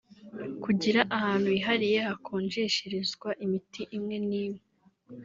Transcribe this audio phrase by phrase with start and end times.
[0.63, 4.61] kugira ahantu hihariye hakonjesherezwa imiti imwe n’imwe